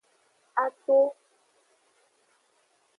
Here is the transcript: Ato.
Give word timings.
Ato. 0.63 0.99